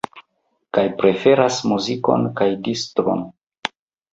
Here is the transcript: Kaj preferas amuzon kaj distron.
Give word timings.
Kaj 0.77 0.85
preferas 1.01 1.59
amuzon 1.67 2.25
kaj 2.41 2.49
distron. 2.69 3.25